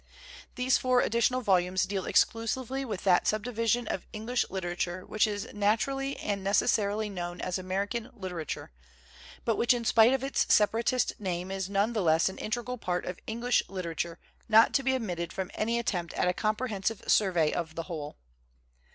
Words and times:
These 0.55 0.79
four 0.79 1.01
additional 1.01 1.41
volumes 1.41 1.83
deal 1.85 2.07
exclusively 2.07 2.83
with 2.83 3.03
that 3.03 3.27
subdivision 3.27 3.87
of 3.87 4.07
English 4.13 4.49
literature 4.49 5.05
which 5.05 5.27
is 5.27 5.43
natu 5.45 5.93
66 5.93 5.93
WHAT 5.93 5.93
IS 5.93 5.93
AMERICAN 5.93 5.93
LITERATURE? 5.93 6.01
rally 6.01 6.17
and 6.17 6.43
necessarily 6.43 7.09
known 7.11 7.41
as 7.41 7.59
American 7.59 8.09
lit 8.15 8.31
erature, 8.31 8.69
but 9.45 9.57
which 9.57 9.75
in 9.75 9.85
spite 9.85 10.13
of 10.15 10.23
its 10.23 10.51
separatist 10.51 11.19
name 11.19 11.51
is 11.51 11.69
none 11.69 11.93
the 11.93 12.01
less 12.01 12.29
an 12.29 12.39
integral 12.39 12.79
part 12.79 13.05
of 13.05 13.19
English 13.27 13.61
literature 13.69 14.17
not 14.49 14.73
to 14.73 14.81
be 14.81 14.95
omitted 14.95 15.31
from 15.31 15.51
any 15.53 15.77
attempt 15.77 16.15
at 16.15 16.27
a 16.27 16.33
comprehensive 16.33 17.03
survey 17.05 17.53
of 17.53 17.75
the 17.75 17.83
whole. 17.83 18.17